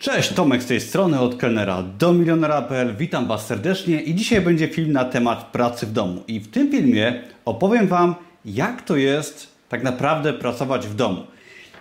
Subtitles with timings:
[0.00, 2.96] Cześć, Tomek z tej strony, od kelnera do milionera.pl.
[2.96, 6.22] Witam Was serdecznie i dzisiaj będzie film na temat pracy w domu.
[6.28, 11.22] I w tym filmie opowiem Wam, jak to jest tak naprawdę pracować w domu.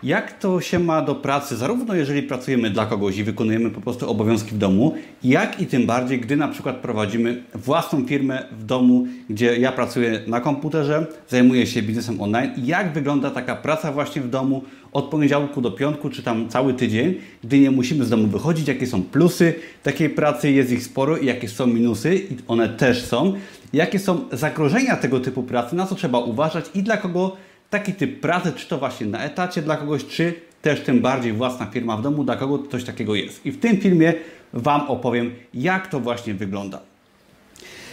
[0.03, 4.11] Jak to się ma do pracy, zarówno jeżeli pracujemy dla kogoś i wykonujemy po prostu
[4.11, 9.07] obowiązki w domu, jak i tym bardziej, gdy na przykład prowadzimy własną firmę w domu,
[9.29, 12.51] gdzie ja pracuję na komputerze, zajmuję się biznesem online.
[12.57, 14.63] Jak wygląda taka praca właśnie w domu
[14.93, 18.87] od poniedziałku do piątku, czy tam cały tydzień, gdy nie musimy z domu wychodzić, jakie
[18.87, 19.53] są plusy
[19.83, 23.33] takiej pracy, jest ich sporo i jakie są minusy, i one też są.
[23.73, 27.37] Jakie są zagrożenia tego typu pracy, na co trzeba uważać i dla kogo
[27.69, 31.65] taki typ pracy, czy to właśnie na etacie dla kogoś, czy też tym bardziej własna
[31.65, 33.45] firma w domu, dla kogo coś takiego jest.
[33.45, 34.13] I w tym filmie
[34.53, 36.79] Wam opowiem, jak to właśnie wygląda.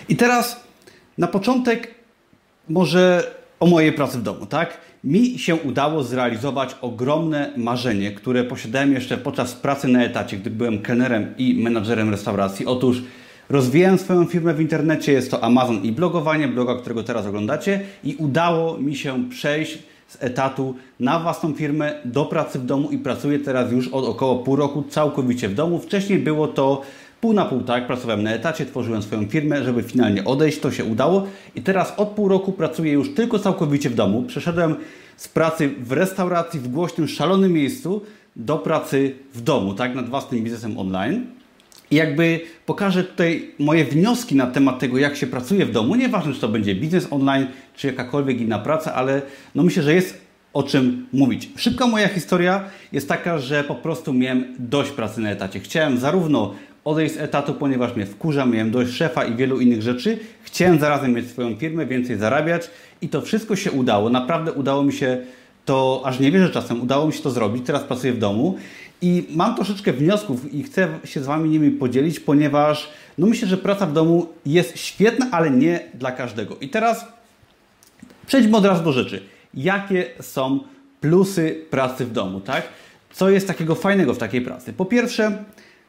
[0.09, 0.61] I teraz
[1.19, 1.95] na początek
[2.69, 4.79] może o mojej pracy w domu, tak?
[5.07, 10.79] Mi się udało zrealizować ogromne marzenie, które posiadałem jeszcze podczas pracy na etacie, gdy byłem
[10.79, 12.67] kelnerem i menadżerem restauracji.
[12.67, 13.03] Otóż
[13.49, 18.15] Rozwijałem swoją firmę w internecie, jest to Amazon i blogowanie, bloga, którego teraz oglądacie i
[18.15, 23.39] udało mi się przejść z etatu na własną firmę do pracy w domu i pracuję
[23.39, 25.79] teraz już od około pół roku całkowicie w domu.
[25.79, 26.83] Wcześniej było to
[27.21, 27.87] pół na pół, tak?
[27.87, 32.09] Pracowałem na etacie, tworzyłem swoją firmę, żeby finalnie odejść, to się udało i teraz od
[32.09, 34.23] pół roku pracuję już tylko całkowicie w domu.
[34.23, 34.77] Przeszedłem
[35.17, 38.03] z pracy w restauracji w głośnym, szalonym miejscu
[38.37, 39.95] do pracy w domu, tak?
[39.95, 41.27] Nad własnym biznesem online.
[41.91, 45.95] I jakby pokażę tutaj moje wnioski na temat tego, jak się pracuje w domu.
[45.95, 49.23] Nieważne, czy to będzie biznes online, czy jakakolwiek inna praca, ale
[49.55, 51.51] no myślę, że jest o czym mówić.
[51.57, 55.61] Szybka moja historia jest taka, że po prostu miałem dość pracy na etacie.
[55.61, 56.55] Chciałem zarówno
[56.87, 60.19] odejść z etatu, ponieważ mnie wkurza, miałem dość szefa i wielu innych rzeczy.
[60.43, 62.71] Chciałem zarazem mieć swoją firmę, więcej zarabiać
[63.01, 64.11] i to wszystko się udało.
[64.11, 65.19] Naprawdę udało mi się
[65.65, 67.67] to, aż nie wierzę czasem, udało mi się to zrobić.
[67.67, 68.59] Teraz pracuję w domu
[69.03, 73.57] i mam troszeczkę wniosków i chcę się z Wami nimi podzielić, ponieważ no myślę, że
[73.57, 76.57] praca w domu jest świetna, ale nie dla każdego.
[76.61, 77.05] I teraz
[78.27, 79.23] przejdźmy od razu do rzeczy.
[79.55, 80.61] Jakie są
[81.01, 82.69] plusy pracy w domu, tak?
[83.13, 84.73] Co jest takiego fajnego w takiej pracy?
[84.73, 85.45] Po pierwsze,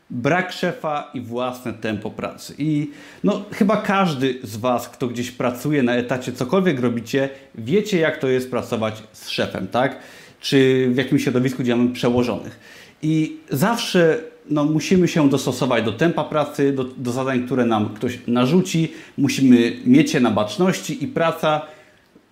[0.09, 2.55] brak szefa i własne tempo pracy.
[2.57, 2.91] I
[3.23, 8.27] no, chyba każdy z Was, kto gdzieś pracuje na etacie, cokolwiek robicie, wiecie, jak to
[8.27, 9.99] jest pracować z szefem, tak?
[10.39, 12.59] Czy w jakimś środowisku, gdzie mamy przełożonych.
[13.01, 14.19] I zawsze
[14.49, 18.91] no, musimy się dostosować do tempa pracy, do, do zadań, które nam ktoś narzuci.
[19.17, 21.61] Musimy mieć je na baczności i praca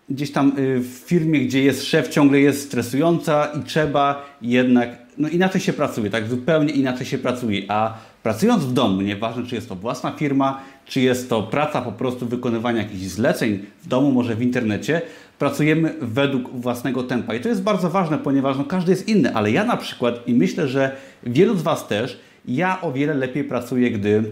[0.09, 5.29] gdzieś tam y, w firmie, gdzie jest szef, ciągle jest stresująca i trzeba jednak, no
[5.29, 6.27] inaczej się pracuje, tak?
[6.27, 7.93] Zupełnie inaczej się pracuje, a
[8.23, 12.25] pracując w domu, nieważne czy jest to własna firma, czy jest to praca po prostu
[12.25, 15.01] wykonywania jakichś zleceń w domu, może w internecie,
[15.39, 17.35] pracujemy według własnego tempa.
[17.35, 20.33] I to jest bardzo ważne, ponieważ no, każdy jest inny, ale ja na przykład i
[20.33, 24.23] myślę, że wielu z Was też, ja o wiele lepiej pracuję, gdy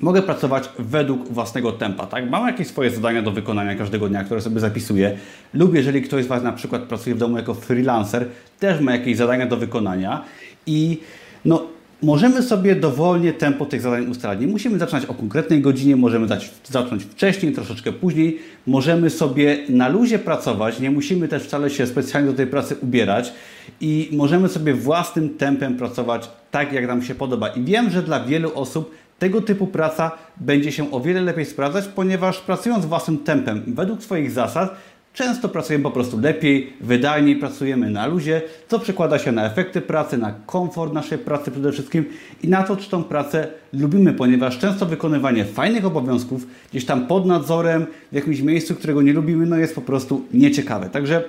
[0.00, 2.06] mogę pracować według własnego tempa.
[2.06, 2.30] Tak?
[2.30, 5.18] Mam jakieś swoje zadania do wykonania każdego dnia, które sobie zapisuję.
[5.54, 8.26] Lub jeżeli ktoś z Was na przykład pracuje w domu jako freelancer,
[8.60, 10.24] też ma jakieś zadania do wykonania
[10.66, 11.00] i
[11.44, 11.66] no,
[12.02, 14.40] możemy sobie dowolnie tempo tych zadań ustalać.
[14.40, 16.26] Nie musimy zaczynać o konkretnej godzinie, możemy
[16.64, 18.38] zacząć wcześniej, troszeczkę później.
[18.66, 23.32] Możemy sobie na luzie pracować, nie musimy też wcale się specjalnie do tej pracy ubierać
[23.80, 27.48] i możemy sobie własnym tempem pracować tak, jak nam się podoba.
[27.48, 28.90] I wiem, że dla wielu osób
[29.22, 34.30] tego typu praca będzie się o wiele lepiej sprawdzać, ponieważ pracując własnym tempem, według swoich
[34.30, 34.76] zasad,
[35.14, 40.18] Często pracujemy po prostu lepiej, wydajniej, pracujemy na luzie, co przekłada się na efekty pracy,
[40.18, 42.04] na komfort naszej pracy przede wszystkim
[42.42, 47.26] i na to, czy tą pracę lubimy, ponieważ często wykonywanie fajnych obowiązków gdzieś tam pod
[47.26, 50.90] nadzorem, w jakimś miejscu, którego nie lubimy, no jest po prostu nieciekawe.
[50.90, 51.24] Także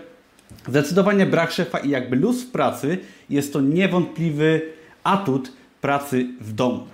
[0.68, 2.98] zdecydowanie brak szefa i jakby luz w pracy
[3.30, 4.62] jest to niewątpliwy
[5.04, 6.93] atut pracy w domu.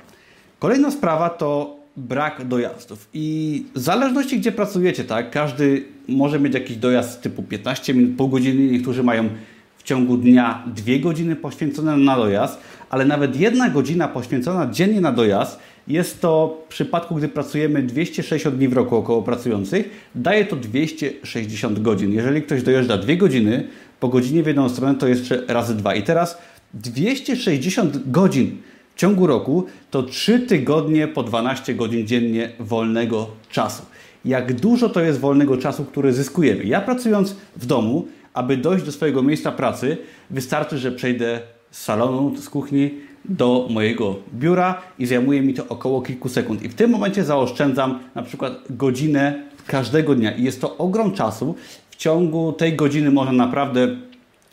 [0.59, 3.09] Kolejna sprawa to brak dojazdów.
[3.13, 8.27] I w zależności gdzie pracujecie, tak, każdy może mieć jakiś dojazd typu 15 minut, pół
[8.27, 9.29] godziny, niektórzy mają
[9.77, 12.59] w ciągu dnia dwie godziny poświęcone na dojazd,
[12.89, 18.55] ale nawet jedna godzina poświęcona dziennie na dojazd jest to w przypadku, gdy pracujemy 260
[18.55, 22.13] dni w roku około pracujących, daje to 260 godzin.
[22.13, 23.67] Jeżeli ktoś dojeżdża dwie godziny,
[23.99, 25.95] po godzinie w jedną stronę to jeszcze razy dwa.
[25.95, 26.37] I teraz
[26.73, 28.57] 260 godzin
[28.99, 33.83] w ciągu roku to 3 tygodnie po 12 godzin dziennie wolnego czasu.
[34.25, 36.63] Jak dużo to jest wolnego czasu, który zyskujemy.
[36.63, 39.97] Ja pracując w domu, aby dojść do swojego miejsca pracy,
[40.29, 41.39] wystarczy, że przejdę
[41.71, 42.91] z salonu, z kuchni
[43.25, 46.63] do mojego biura i zajmuje mi to około kilku sekund.
[46.63, 50.31] I w tym momencie zaoszczędzam na przykład godzinę każdego dnia.
[50.31, 51.55] I jest to ogrom czasu.
[51.89, 53.87] W ciągu tej godziny można naprawdę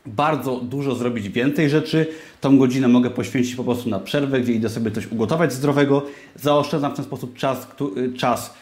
[0.07, 2.07] bardzo dużo zrobić więcej rzeczy.
[2.41, 6.03] Tą godzinę mogę poświęcić po prostu na przerwę, gdzie idę sobie coś ugotować zdrowego.
[6.35, 7.69] Zaoszczędzam w ten sposób czas,
[8.17, 8.55] czas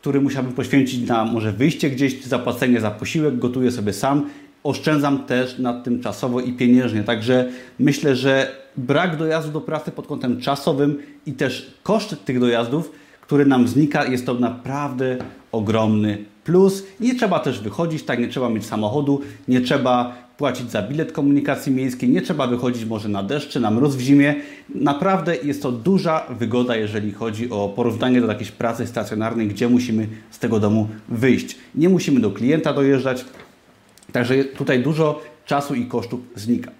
[0.00, 4.30] który musiałbym poświęcić na może wyjście gdzieś, zapłacenie za posiłek, gotuję sobie sam.
[4.64, 7.02] Oszczędzam też nad tym czasowo i pieniężnie.
[7.02, 7.48] Także
[7.78, 13.46] myślę, że brak dojazdu do pracy pod kątem czasowym i też koszt tych dojazdów, który
[13.46, 15.16] nam znika, jest to naprawdę
[15.52, 16.84] ogromny plus.
[17.00, 21.72] Nie trzeba też wychodzić, tak, nie trzeba mieć samochodu, nie trzeba płacić za bilet komunikacji
[21.72, 24.34] miejskiej, nie trzeba wychodzić może na deszcz czy na mróz w zimie.
[24.74, 30.08] Naprawdę jest to duża wygoda, jeżeli chodzi o porównanie do jakiejś pracy stacjonarnej, gdzie musimy
[30.30, 31.56] z tego domu wyjść.
[31.74, 33.24] Nie musimy do klienta dojeżdżać,
[34.12, 36.70] także tutaj dużo czasu i kosztów znika.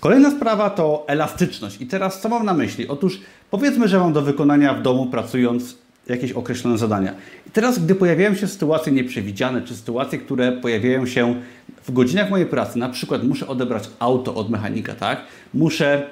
[0.00, 1.80] Kolejna sprawa to elastyczność.
[1.80, 2.88] I teraz co mam na myśli?
[2.88, 7.14] Otóż powiedzmy, że mam do wykonania w domu pracując jakieś określone zadania.
[7.46, 11.34] I teraz, gdy pojawiają się sytuacje nieprzewidziane, czy sytuacje, które pojawiają się
[11.84, 15.20] w godzinach mojej pracy, na przykład muszę odebrać auto od mechanika, tak?
[15.54, 16.06] Muszę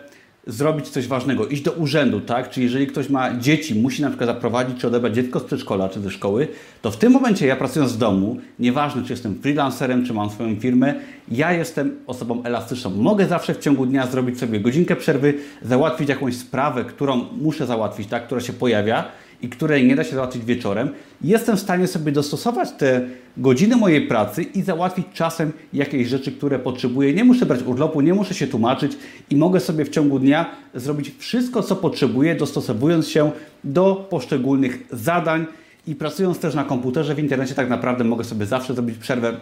[0.47, 2.51] zrobić coś ważnego, iść do urzędu, tak?
[2.51, 6.01] Czy jeżeli ktoś ma dzieci, musi na przykład zaprowadzić czy odebrać dziecko z przedszkola czy
[6.01, 6.49] ze szkoły,
[6.83, 10.57] to w tym momencie ja pracując z domu, nieważne czy jestem freelancerem, czy mam swoją
[10.57, 10.95] firmę,
[11.29, 12.91] ja jestem osobą elastyczną.
[12.91, 18.09] Mogę zawsze w ciągu dnia zrobić sobie godzinkę przerwy, załatwić jakąś sprawę, którą muszę załatwić,
[18.09, 18.27] tak?
[18.27, 19.05] Która się pojawia
[19.43, 20.89] i której nie da się załatwić wieczorem,
[21.25, 26.59] jestem w stanie sobie dostosować te godziny mojej pracy i załatwić czasem jakieś rzeczy, które
[26.59, 27.15] potrzebuję.
[27.15, 28.93] Nie muszę brać urlopu, nie muszę się tłumaczyć
[29.31, 33.31] i mogę sobie w ciągu dnia zrobić wszystko, co potrzebuję, dostosowując się
[33.65, 35.47] do poszczególnych zadań
[35.87, 39.37] i pracując też na komputerze w internecie, tak naprawdę mogę sobie zawsze zrobić przerwę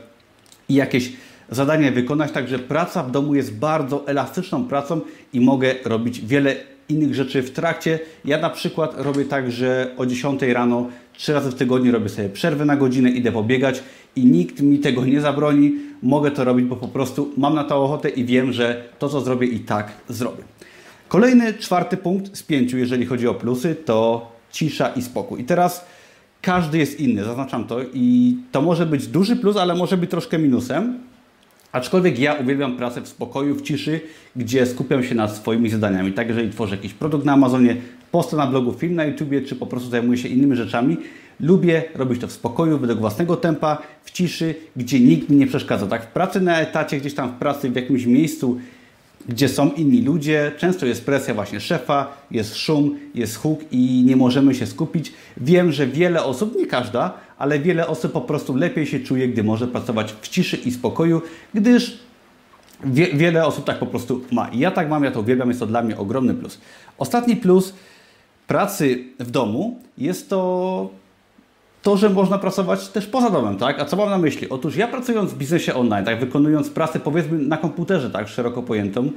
[0.68, 1.12] i jakieś
[1.50, 2.32] zadanie wykonać.
[2.32, 5.00] Także praca w domu jest bardzo elastyczną pracą
[5.32, 6.56] i mogę robić wiele
[6.90, 7.98] innych rzeczy w trakcie.
[8.24, 12.28] Ja na przykład robię tak, że o 10 rano trzy razy w tygodniu robię sobie
[12.28, 13.82] przerwę na godzinę, idę pobiegać
[14.16, 15.72] i nikt mi tego nie zabroni.
[16.02, 19.20] Mogę to robić, bo po prostu mam na to ochotę i wiem, że to, co
[19.20, 20.42] zrobię i tak zrobię.
[21.08, 25.40] Kolejny, czwarty punkt z pięciu, jeżeli chodzi o plusy, to cisza i spokój.
[25.40, 25.86] I teraz
[26.42, 30.38] każdy jest inny, zaznaczam to i to może być duży plus, ale może być troszkę
[30.38, 31.09] minusem.
[31.72, 34.00] Aczkolwiek ja uwielbiam pracę w spokoju, w ciszy,
[34.36, 36.12] gdzie skupiam się nad swoimi zadaniami.
[36.12, 37.76] Tak, jeżeli tworzę jakiś produkt na Amazonie,
[38.10, 40.96] posta na blogu, film na YouTubie, czy po prostu zajmuję się innymi rzeczami,
[41.40, 45.86] lubię robić to w spokoju, według własnego tempa, w ciszy, gdzie nikt mi nie przeszkadza.
[45.86, 48.58] Tak, w pracy na etacie, gdzieś tam w pracy w jakimś miejscu,
[49.28, 54.16] gdzie są inni ludzie, często jest presja właśnie szefa, jest szum, jest huk i nie
[54.16, 55.12] możemy się skupić.
[55.36, 59.44] Wiem, że wiele osób, nie każda, ale wiele osób po prostu lepiej się czuje, gdy
[59.44, 61.22] może pracować w ciszy i spokoju,
[61.54, 61.98] gdyż
[62.84, 64.50] wie, wiele osób tak po prostu ma.
[64.52, 66.60] Ja tak mam, ja to uwielbiam, jest to dla mnie ogromny plus.
[66.98, 67.74] Ostatni plus
[68.46, 70.90] pracy w domu jest to
[71.82, 73.80] to, że można pracować też poza domem, tak?
[73.80, 74.48] A co mam na myśli?
[74.48, 79.10] Otóż ja pracując w biznesie online, tak, wykonując pracę powiedzmy na komputerze, tak, szeroko pojętą,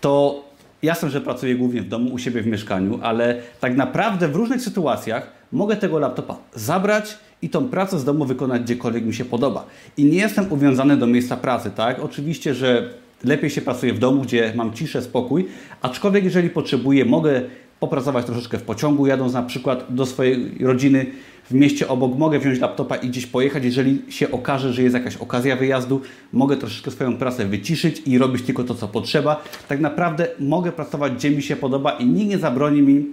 [0.00, 0.44] to
[0.82, 4.60] jasne, że pracuję głównie w domu, u siebie w mieszkaniu, ale tak naprawdę w różnych
[4.60, 9.66] sytuacjach mogę tego laptopa zabrać i tą pracę z domu wykonać gdziekolwiek mi się podoba.
[9.96, 12.00] I nie jestem uwiązany do miejsca pracy, tak?
[12.00, 12.90] Oczywiście, że
[13.24, 15.48] lepiej się pracuje w domu, gdzie mam ciszę, spokój,
[15.82, 17.42] aczkolwiek jeżeli potrzebuję, mogę
[17.84, 21.06] popracować troszeczkę w pociągu, jadąc na przykład do swojej rodziny
[21.50, 23.64] w mieście obok, mogę wziąć laptopa i gdzieś pojechać.
[23.64, 26.00] Jeżeli się okaże, że jest jakaś okazja wyjazdu,
[26.32, 29.42] mogę troszeczkę swoją pracę wyciszyć i robić tylko to, co potrzeba.
[29.68, 33.06] Tak naprawdę mogę pracować, gdzie mi się podoba i nikt nie zabroni mi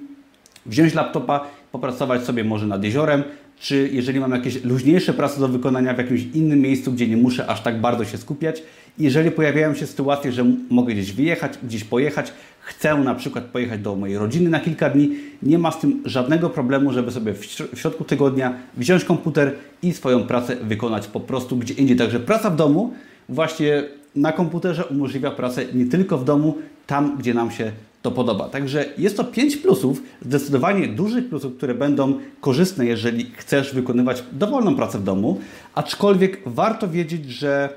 [0.65, 3.23] wziąć laptopa, popracować sobie może nad jeziorem,
[3.61, 7.47] czy jeżeli mam jakieś luźniejsze prace do wykonania w jakimś innym miejscu, gdzie nie muszę
[7.47, 8.63] aż tak bardzo się skupiać.
[8.99, 13.95] Jeżeli pojawiają się sytuacje, że mogę gdzieś wyjechać, gdzieś pojechać, chcę na przykład pojechać do
[13.95, 15.09] mojej rodziny na kilka dni,
[15.44, 20.23] nie ma z tym żadnego problemu, żeby sobie w środku tygodnia wziąć komputer i swoją
[20.23, 21.97] pracę wykonać po prostu gdzie indziej.
[21.97, 22.94] Także praca w domu
[23.30, 23.83] właśnie
[24.15, 27.71] na komputerze umożliwia pracę nie tylko w domu, tam gdzie nam się
[28.02, 28.50] to podoba.
[28.50, 34.76] Także jest to 5 plusów, zdecydowanie dużych plusów, które będą korzystne, jeżeli chcesz wykonywać dowolną
[34.76, 35.40] pracę w domu,
[35.76, 37.70] aczkolwiek warto wiedzieć, że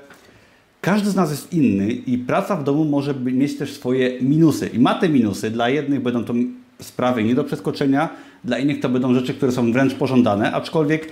[0.81, 4.67] każdy z nas jest inny i praca w domu może mieć też swoje minusy.
[4.67, 5.51] I ma te minusy.
[5.51, 6.33] Dla jednych będą to
[6.81, 8.09] sprawy nie do przeskoczenia,
[8.43, 11.11] dla innych to będą rzeczy, które są wręcz pożądane, aczkolwiek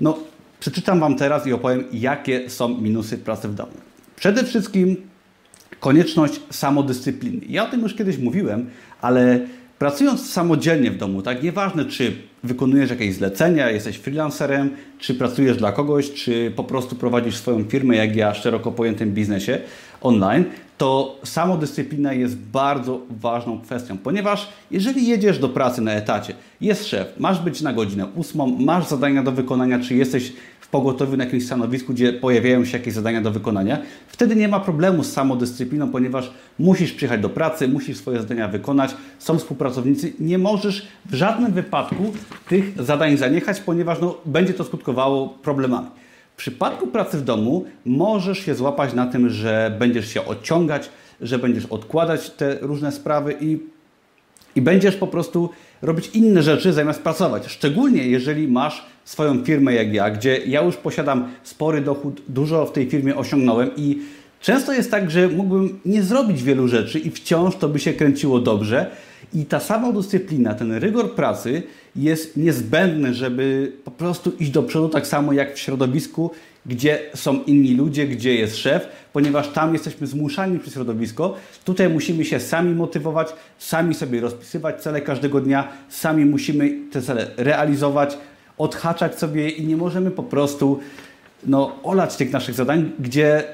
[0.00, 0.18] no,
[0.60, 3.72] przeczytam Wam teraz i opowiem, jakie są minusy pracy w domu.
[4.16, 4.96] Przede wszystkim
[5.82, 7.40] konieczność samodyscypliny.
[7.48, 8.70] Ja o tym już kiedyś mówiłem,
[9.00, 9.40] ale
[9.78, 12.12] pracując samodzielnie w domu, tak, nieważne czy
[12.44, 17.96] wykonujesz jakieś zlecenia, jesteś freelancerem, czy pracujesz dla kogoś, czy po prostu prowadzisz swoją firmę,
[17.96, 19.58] jak ja, szeroko pojętym biznesie
[20.00, 20.44] online,
[20.82, 27.08] to samodyscyplina jest bardzo ważną kwestią, ponieważ jeżeli jedziesz do pracy na etacie, jest szef,
[27.18, 31.46] masz być na godzinę ósmą, masz zadania do wykonania, czy jesteś w pogotowiu na jakimś
[31.46, 36.32] stanowisku, gdzie pojawiają się jakieś zadania do wykonania, wtedy nie ma problemu z samodyscypliną, ponieważ
[36.58, 42.12] musisz przyjechać do pracy, musisz swoje zadania wykonać, są współpracownicy, nie możesz w żadnym wypadku
[42.48, 46.01] tych zadań zaniechać, ponieważ no, będzie to skutkowało problemami.
[46.42, 50.88] Przypadku pracy w domu możesz się złapać na tym, że będziesz się odciągać,
[51.20, 53.58] że będziesz odkładać te różne sprawy i,
[54.56, 55.50] i będziesz po prostu
[55.82, 57.46] robić inne rzeczy zamiast pracować.
[57.46, 62.72] Szczególnie jeżeli masz swoją firmę jak ja, gdzie ja już posiadam spory dochód, dużo w
[62.72, 63.98] tej firmie osiągnąłem i
[64.42, 68.40] często jest tak, że mógłbym nie zrobić wielu rzeczy i wciąż to by się kręciło
[68.40, 68.90] dobrze.
[69.34, 71.62] I ta sama dyscyplina, ten rygor pracy
[71.96, 76.30] jest niezbędny, żeby po prostu iść do przodu tak samo jak w środowisku,
[76.66, 81.34] gdzie są inni ludzie, gdzie jest szef, ponieważ tam jesteśmy zmuszani przez środowisko.
[81.64, 87.30] Tutaj musimy się sami motywować, sami sobie rozpisywać cele każdego dnia, sami musimy te cele
[87.36, 88.18] realizować,
[88.58, 90.80] odhaczać sobie i nie możemy po prostu
[91.46, 93.44] no, olać tych naszych zadań, gdzie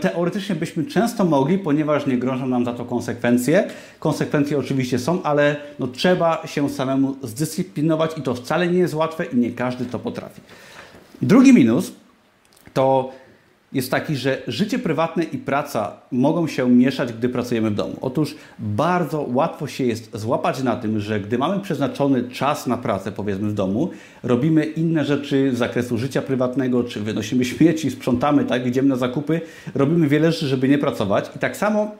[0.00, 3.68] teoretycznie byśmy często mogli, ponieważ nie grożą nam za to konsekwencje.
[3.98, 9.24] Konsekwencje oczywiście są, ale no, trzeba się samemu zdyscyplinować i to wcale nie jest łatwe
[9.24, 10.40] i nie każdy to potrafi.
[11.22, 11.92] Drugi minus
[12.74, 13.12] to
[13.72, 17.96] jest taki, że życie prywatne i praca mogą się mieszać, gdy pracujemy w domu.
[18.00, 23.12] Otóż bardzo łatwo się jest złapać na tym, że gdy mamy przeznaczony czas na pracę,
[23.12, 23.90] powiedzmy w domu,
[24.22, 29.40] robimy inne rzeczy z zakresu życia prywatnego, czy wynosimy śmieci, sprzątamy, tak, idziemy na zakupy,
[29.74, 31.30] robimy wiele rzeczy, żeby nie pracować.
[31.36, 31.90] I tak samo,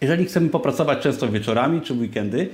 [0.00, 2.48] jeżeli chcemy popracować często wieczorami czy w weekendy,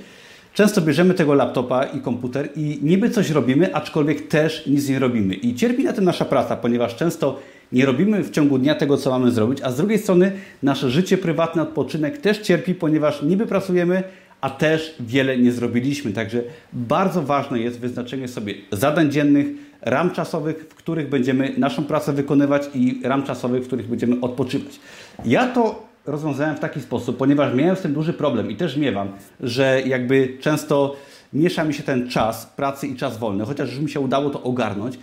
[0.53, 5.33] Często bierzemy tego laptopa i komputer i niby coś robimy, aczkolwiek też nic nie robimy.
[5.33, 7.39] I cierpi na tym nasza praca, ponieważ często
[7.71, 10.31] nie robimy w ciągu dnia tego, co mamy zrobić, a z drugiej strony
[10.63, 14.03] nasze życie prywatne, odpoczynek też cierpi, ponieważ niby pracujemy,
[14.41, 16.11] a też wiele nie zrobiliśmy.
[16.11, 16.41] Także
[16.73, 19.47] bardzo ważne jest wyznaczenie sobie zadań dziennych,
[19.81, 24.79] ram czasowych, w których będziemy naszą pracę wykonywać i ram czasowych, w których będziemy odpoczywać.
[25.25, 29.07] Ja to rozwiązałem w taki sposób, ponieważ miałem z tym duży problem i też miewam,
[29.39, 30.95] że jakby często
[31.33, 34.43] miesza mi się ten czas pracy i czas wolny, chociaż już mi się udało to
[34.43, 34.99] ogarnąć.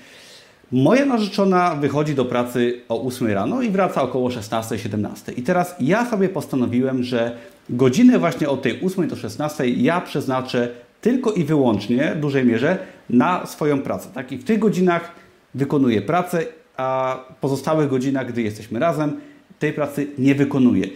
[0.72, 5.38] Moja narzeczona wychodzi do pracy o 8 rano i wraca około 16-17.
[5.38, 7.36] I teraz ja sobie postanowiłem, że
[7.70, 10.68] godzinę właśnie od tej 8 do 16 ja przeznaczę
[11.00, 12.78] tylko i wyłącznie w dużej mierze
[13.10, 14.08] na swoją pracę.
[14.14, 14.32] Tak?
[14.32, 15.12] I w tych godzinach
[15.54, 16.44] wykonuję pracę,
[16.76, 19.20] a pozostałych godzinach, gdy jesteśmy razem,
[19.60, 20.86] tej pracy nie wykonuję.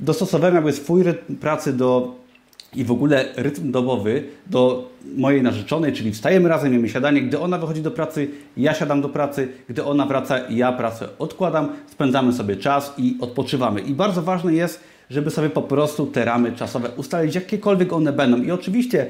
[0.00, 2.14] Dostosowałem jakby swój rytm pracy do
[2.74, 7.22] i w ogóle rytm dobowy do mojej narzeczonej, czyli wstajemy razem, jemy siadanie.
[7.22, 9.48] Gdy ona wychodzi do pracy, ja siadam do pracy.
[9.68, 11.68] Gdy ona wraca, ja pracę odkładam.
[11.92, 13.80] Spędzamy sobie czas i odpoczywamy.
[13.80, 18.42] I bardzo ważne jest, żeby sobie po prostu te ramy czasowe ustalić, jakiekolwiek one będą.
[18.42, 19.06] I oczywiście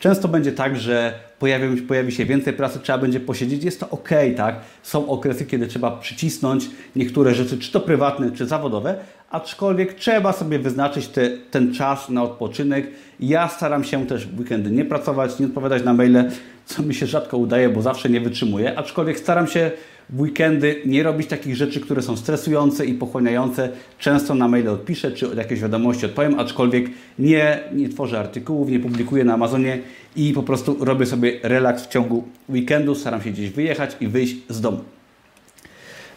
[0.00, 3.64] często będzie tak, że pojawi, pojawi się więcej pracy, trzeba będzie posiedzieć.
[3.64, 4.56] Jest to ok, tak?
[4.82, 8.94] Są okresy, kiedy trzeba przycisnąć niektóre rzeczy, czy to prywatne, czy zawodowe,
[9.30, 12.86] aczkolwiek trzeba sobie wyznaczyć te, ten czas na odpoczynek.
[13.20, 16.30] Ja staram się też w weekendy nie pracować, nie odpowiadać na maile,
[16.66, 19.70] co mi się rzadko udaje, bo zawsze nie wytrzymuję, aczkolwiek staram się
[20.12, 23.68] w weekendy nie robić takich rzeczy, które są stresujące i pochłaniające.
[23.98, 26.86] Często na maile odpiszę, czy od jakiejś wiadomości odpowiem, aczkolwiek
[27.18, 29.78] nie, nie tworzę artykułów, nie publikuję na Amazonie
[30.16, 34.36] i po prostu robię sobie relaks w ciągu weekendu, staram się gdzieś wyjechać i wyjść
[34.48, 34.80] z domu.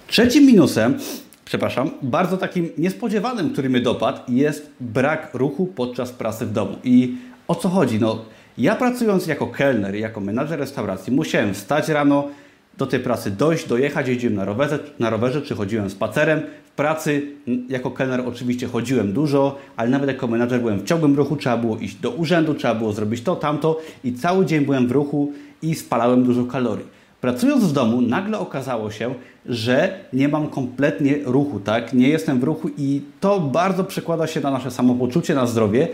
[0.07, 0.97] Trzecim minusem
[1.45, 6.75] przepraszam, bardzo takim niespodziewanym, który mnie dopadł, jest brak ruchu podczas pracy w domu.
[6.83, 7.15] I
[7.47, 8.00] o co chodzi?
[8.00, 8.25] No,
[8.57, 12.27] ja pracując jako kelner, jako menadżer restauracji, musiałem wstać rano,
[12.77, 16.41] do tej pracy dojść, dojechać, jeździłem na rowerze, na rowerze czy chodziłem spacerem.
[16.65, 17.21] W pracy
[17.69, 21.77] jako kelner oczywiście chodziłem dużo, ale nawet jako menadżer byłem w ciągłym ruchu, trzeba było
[21.77, 25.75] iść do urzędu, trzeba było zrobić to, tamto i cały dzień byłem w ruchu i
[25.75, 26.85] spalałem dużo kalorii.
[27.21, 29.13] Pracując w domu, nagle okazało się,
[29.45, 31.93] że nie mam kompletnie ruchu, tak?
[31.93, 35.87] Nie jestem w ruchu i to bardzo przekłada się na nasze samopoczucie, na zdrowie.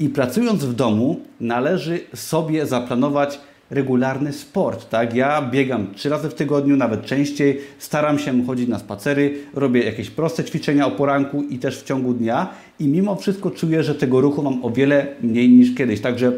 [0.00, 3.40] I pracując w domu, należy sobie zaplanować
[3.70, 5.14] regularny sport, tak?
[5.14, 10.10] Ja biegam trzy razy w tygodniu, nawet częściej, staram się chodzić na spacery, robię jakieś
[10.10, 12.48] proste ćwiczenia o poranku i też w ciągu dnia
[12.80, 16.00] i mimo wszystko czuję, że tego ruchu mam o wiele mniej niż kiedyś.
[16.00, 16.32] Także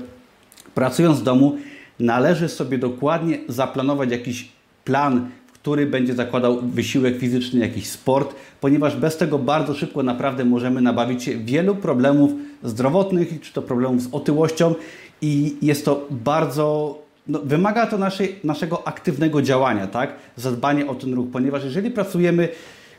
[0.74, 1.56] pracując w domu,
[2.00, 4.48] należy sobie dokładnie zaplanować jakiś
[4.84, 10.80] plan, który będzie zakładał wysiłek fizyczny, jakiś sport, ponieważ bez tego bardzo szybko naprawdę możemy
[10.80, 12.30] nabawić się wielu problemów
[12.62, 14.74] zdrowotnych, czy to problemów z otyłością
[15.22, 20.14] i jest to bardzo no, wymaga to naszej, naszego aktywnego działania, tak?
[20.36, 22.48] Zadbanie o ten ruch, ponieważ jeżeli pracujemy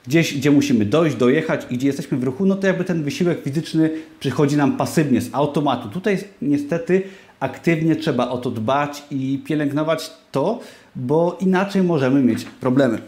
[0.07, 3.43] gdzieś, gdzie musimy dojść, dojechać i gdzie jesteśmy w ruchu, no to jakby ten wysiłek
[3.43, 5.89] fizyczny przychodzi nam pasywnie, z automatu.
[5.89, 7.01] Tutaj niestety
[7.39, 10.59] aktywnie trzeba o to dbać i pielęgnować to,
[10.95, 13.01] bo inaczej możemy mieć problemy.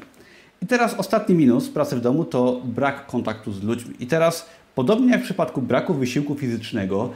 [0.61, 3.95] I teraz ostatni minus pracy w domu to brak kontaktu z ludźmi.
[3.99, 7.09] I teraz, podobnie jak w przypadku braku wysiłku fizycznego,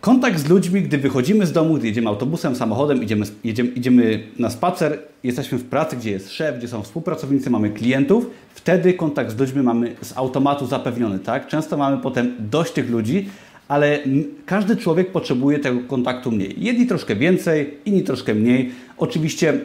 [0.00, 4.50] kontakt z ludźmi, gdy wychodzimy z domu, gdy jedziemy autobusem, samochodem, idziemy, jedziemy, idziemy na
[4.50, 9.38] spacer, jesteśmy w pracy, gdzie jest szef, gdzie są współpracownicy, mamy klientów, wtedy kontakt z
[9.38, 11.18] ludźmi mamy z automatu zapewniony.
[11.18, 11.46] Tak?
[11.46, 13.28] Często mamy potem dość tych ludzi,
[13.68, 13.98] ale
[14.46, 16.54] każdy człowiek potrzebuje tego kontaktu mniej.
[16.58, 18.70] Jedni troszkę więcej, inni troszkę mniej.
[18.98, 19.60] Oczywiście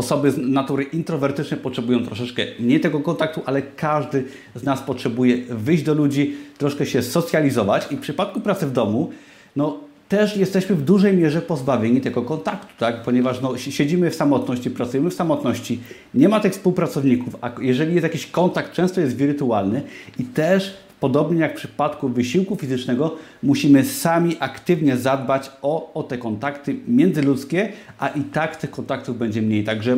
[0.00, 5.82] osoby z natury introwertycznej potrzebują troszeczkę mniej tego kontaktu, ale każdy z nas potrzebuje wyjść
[5.82, 9.10] do ludzi, troszkę się socjalizować i w przypadku pracy w domu,
[9.56, 13.02] no też jesteśmy w dużej mierze pozbawieni tego kontaktu, tak?
[13.02, 15.80] ponieważ no, siedzimy w samotności, pracujemy w samotności,
[16.14, 19.82] nie ma tych współpracowników, a jeżeli jest jakiś kontakt, często jest wirtualny
[20.18, 26.18] i też Podobnie jak w przypadku wysiłku fizycznego, musimy sami aktywnie zadbać o, o te
[26.18, 29.64] kontakty międzyludzkie, a i tak tych kontaktów będzie mniej.
[29.64, 29.96] Także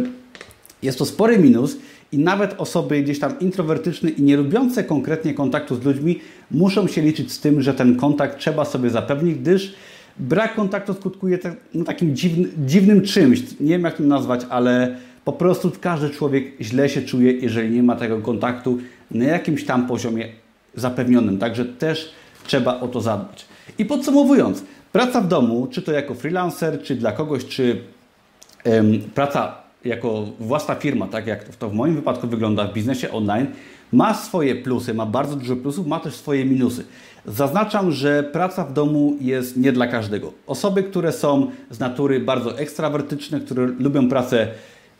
[0.82, 1.76] jest to spory minus
[2.12, 7.02] i nawet osoby gdzieś tam introwertyczne i nie lubiące konkretnie kontaktu z ludźmi muszą się
[7.02, 9.74] liczyć z tym, że ten kontakt trzeba sobie zapewnić, gdyż
[10.18, 13.40] brak kontaktu skutkuje tak, no, takim dziwny, dziwnym czymś.
[13.60, 17.82] Nie wiem jak to nazwać, ale po prostu każdy człowiek źle się czuje, jeżeli nie
[17.82, 18.78] ma tego kontaktu
[19.10, 20.41] na jakimś tam poziomie
[20.74, 22.12] zapewnionym, także też
[22.46, 23.44] trzeba o to zadbać.
[23.78, 27.80] I podsumowując, praca w domu, czy to jako freelancer, czy dla kogoś, czy
[28.66, 33.46] ym, praca jako własna firma, tak jak to w moim wypadku wygląda w biznesie online,
[33.92, 36.84] ma swoje plusy, ma bardzo dużo plusów, ma też swoje minusy.
[37.26, 40.32] Zaznaczam, że praca w domu jest nie dla każdego.
[40.46, 44.48] Osoby, które są z natury bardzo ekstrawertyczne, które lubią pracę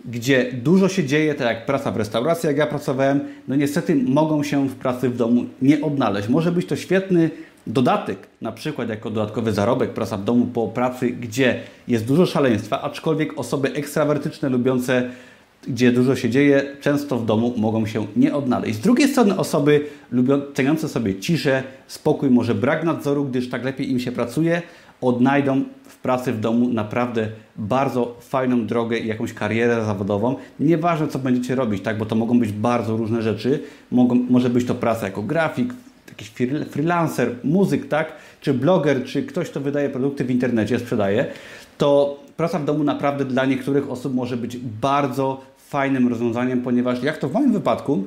[0.05, 4.43] gdzie dużo się dzieje, tak jak praca w restauracji, jak ja pracowałem, no niestety mogą
[4.43, 6.29] się w pracy w domu nie odnaleźć.
[6.29, 7.31] Może być to świetny
[7.67, 12.83] dodatek, na przykład jako dodatkowy zarobek, praca w domu po pracy, gdzie jest dużo szaleństwa,
[12.83, 15.11] aczkolwiek osoby ekstrawertyczne, lubiące,
[15.69, 18.75] gdzie dużo się dzieje, często w domu mogą się nie odnaleźć.
[18.77, 23.91] Z drugiej strony osoby lubią, ceniące sobie ciszę, spokój, może brak nadzoru, gdyż tak lepiej
[23.91, 24.63] im się pracuje,
[25.03, 30.37] odnajdą w pracy w domu naprawdę bardzo fajną drogę i jakąś karierę zawodową.
[30.61, 33.63] Nieważne, co będziecie robić, tak, bo to mogą być bardzo różne rzeczy.
[33.91, 35.75] Mogą, może być to praca jako grafik,
[36.09, 36.33] jakiś
[36.71, 41.27] freelancer, muzyk, tak, czy bloger, czy ktoś, kto wydaje produkty w internecie, sprzedaje,
[41.79, 47.19] to praca w domu naprawdę dla niektórych osób może być bardzo fajnym rozwiązaniem, ponieważ jak
[47.19, 48.05] to w moim wypadku,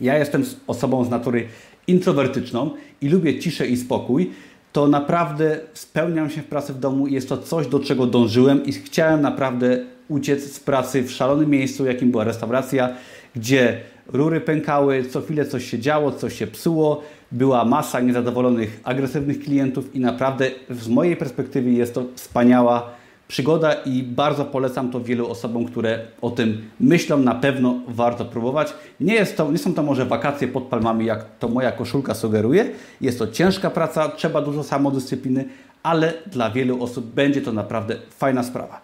[0.00, 1.46] ja jestem osobą z natury
[1.86, 4.30] introwertyczną i lubię ciszę i spokój,
[4.72, 7.06] to naprawdę spełniam się w pracy w domu.
[7.06, 11.86] Jest to coś, do czego dążyłem i chciałem naprawdę uciec z pracy w szalonym miejscu,
[11.86, 12.88] jakim była restauracja,
[13.36, 19.40] gdzie rury pękały, co chwilę coś się działo, coś się psuło, była masa niezadowolonych, agresywnych
[19.40, 23.01] klientów i naprawdę z mojej perspektywy jest to wspaniała
[23.32, 27.18] przygoda i bardzo polecam to wielu osobom, które o tym myślą.
[27.18, 28.74] Na pewno warto próbować.
[29.00, 32.70] Nie, jest to, nie są to może wakacje pod palmami, jak to moja koszulka sugeruje.
[33.00, 35.44] Jest to ciężka praca, trzeba dużo samodyscypliny,
[35.82, 38.80] ale dla wielu osób będzie to naprawdę fajna sprawa.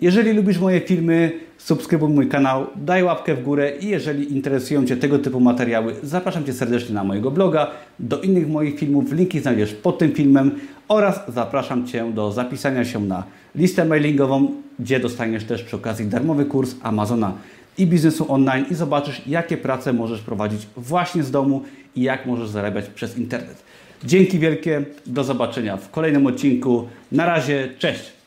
[0.00, 4.96] Jeżeli lubisz moje filmy, subskrybuj mój kanał, daj łapkę w górę i jeżeli interesują Cię
[4.96, 9.74] tego typu materiały, zapraszam Cię serdecznie na mojego bloga, do innych moich filmów, linki znajdziesz
[9.74, 10.50] pod tym filmem
[10.88, 16.44] oraz zapraszam Cię do zapisania się na listę mailingową, gdzie dostaniesz też przy okazji darmowy
[16.44, 17.32] kurs Amazona
[17.78, 21.62] i biznesu online i zobaczysz, jakie prace możesz prowadzić właśnie z domu
[21.96, 23.62] i jak możesz zarabiać przez internet.
[24.04, 26.88] Dzięki wielkie, do zobaczenia w kolejnym odcinku.
[27.12, 28.19] Na razie, cześć!